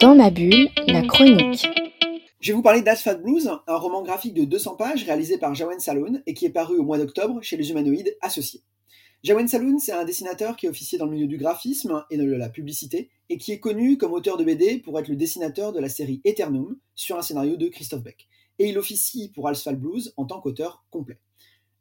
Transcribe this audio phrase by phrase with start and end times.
[0.00, 1.68] Dans ma bulle, la chronique.
[2.40, 5.80] Je vais vous parler d'Asphalt Blues, un roman graphique de 200 pages réalisé par Jawen
[5.80, 8.62] Saloon et qui est paru au mois d'octobre chez les Humanoïdes Associés.
[9.22, 12.24] Jawen Saloon, c'est un dessinateur qui est officié dans le milieu du graphisme et de
[12.24, 15.80] la publicité et qui est connu comme auteur de BD pour être le dessinateur de
[15.80, 18.28] la série Eternum sur un scénario de Christophe Beck.
[18.58, 21.18] Et il officie pour Asphalt Blues en tant qu'auteur complet.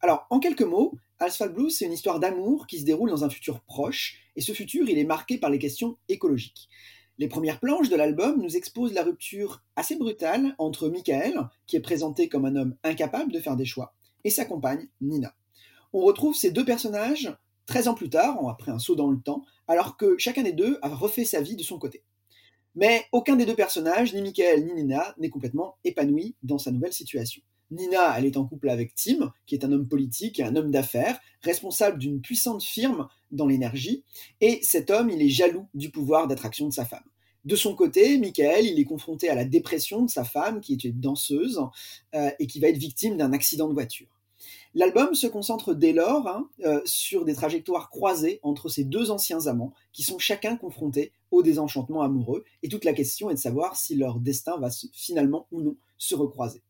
[0.01, 3.29] Alors, en quelques mots, Asphalt Blues, c'est une histoire d'amour qui se déroule dans un
[3.29, 6.69] futur proche, et ce futur, il est marqué par les questions écologiques.
[7.17, 11.81] Les premières planches de l'album nous exposent la rupture assez brutale entre Michael, qui est
[11.81, 13.93] présenté comme un homme incapable de faire des choix,
[14.25, 15.33] et sa compagne, Nina.
[15.93, 17.33] On retrouve ces deux personnages
[17.67, 20.77] 13 ans plus tard, après un saut dans le temps, alors que chacun des deux
[20.81, 22.03] a refait sa vie de son côté.
[22.75, 26.93] Mais aucun des deux personnages, ni Michael ni Nina, n'est complètement épanoui dans sa nouvelle
[26.93, 27.41] situation.
[27.71, 30.71] Nina, elle est en couple avec Tim, qui est un homme politique et un homme
[30.71, 34.03] d'affaires, responsable d'une puissante firme dans l'énergie,
[34.41, 37.03] et cet homme, il est jaloux du pouvoir d'attraction de sa femme.
[37.43, 40.83] De son côté, Michael, il est confronté à la dépression de sa femme, qui est
[40.83, 41.61] une danseuse,
[42.15, 44.07] euh, et qui va être victime d'un accident de voiture.
[44.73, 49.47] L'album se concentre dès lors hein, euh, sur des trajectoires croisées entre ces deux anciens
[49.47, 53.75] amants, qui sont chacun confrontés au désenchantement amoureux, et toute la question est de savoir
[53.75, 56.61] si leur destin va finalement ou non se recroiser.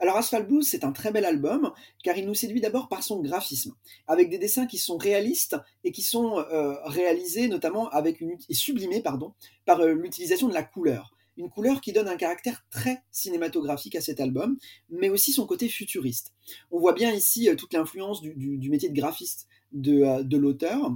[0.00, 3.20] Alors Asphalt Blues, c'est un très bel album, car il nous séduit d'abord par son
[3.20, 3.74] graphisme,
[4.06, 8.54] avec des dessins qui sont réalistes et qui sont euh, réalisés notamment avec une, et
[8.54, 9.32] sublimés pardon,
[9.64, 11.14] par euh, l'utilisation de la couleur.
[11.38, 14.58] Une couleur qui donne un caractère très cinématographique à cet album,
[14.90, 16.34] mais aussi son côté futuriste.
[16.70, 20.92] On voit bien ici euh, toute l'influence du, métier de graphiste de l'auteur,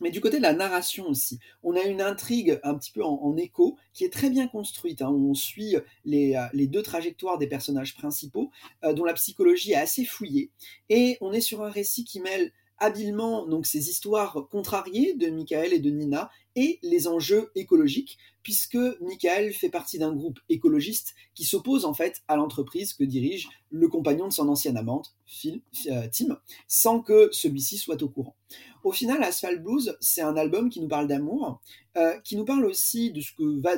[0.00, 3.36] mais du côté de la narration aussi, on a une intrigue un petit peu en,
[3.36, 5.02] écho qui est très bien construite.
[5.02, 5.10] Hein.
[5.10, 8.50] On suit les, euh, les, deux trajectoires des personnages principaux,
[8.84, 10.50] euh, dont la psychologie est assez fouillée.
[10.88, 15.72] Et on est sur un récit qui mêle habilement donc ces histoires contrariées de Michael
[15.72, 21.44] et de Nina et les enjeux écologiques, puisque Michael fait partie d'un groupe écologiste qui
[21.44, 26.08] s'oppose en fait à l'entreprise que dirige le compagnon de son ancienne amante, Phil, euh,
[26.12, 28.34] Tim, sans que celui-ci soit au courant.
[28.82, 31.60] Au final, Asphalt Blues, c'est un album qui nous parle d'amour,
[31.96, 33.76] euh, qui nous parle aussi de ce que va,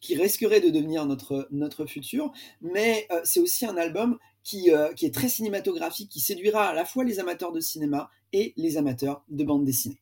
[0.00, 2.32] qui risquerait de devenir notre, notre futur,
[2.62, 6.84] mais euh, c'est aussi un album qui, qui est très cinématographique, qui séduira à la
[6.84, 10.00] fois les amateurs de cinéma et les amateurs de bande dessinée.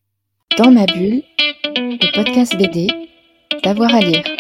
[0.57, 1.23] Dans ma bulle,
[1.65, 2.87] le podcast BD,
[3.65, 4.36] d'avoir à lire.